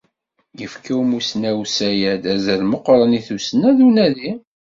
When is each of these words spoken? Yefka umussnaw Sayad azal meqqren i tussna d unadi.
Yefka 0.59 0.91
umussnaw 1.03 1.59
Sayad 1.75 2.23
azal 2.33 2.61
meqqren 2.71 3.17
i 3.19 3.21
tussna 3.27 3.69
d 3.77 3.79
unadi. 3.87 4.31